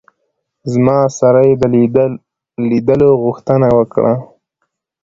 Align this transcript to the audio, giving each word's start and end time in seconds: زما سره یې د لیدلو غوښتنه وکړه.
زما 0.73 0.99
سره 1.19 1.39
یې 1.47 1.55
د 1.61 1.97
لیدلو 2.69 3.09
غوښتنه 3.23 3.67
وکړه. 3.77 4.13